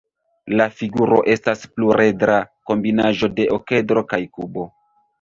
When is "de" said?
3.39-3.49